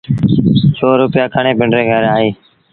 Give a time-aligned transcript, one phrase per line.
[0.77, 2.31] سو روپيآ کڻي پنڊري گھر آئيٚ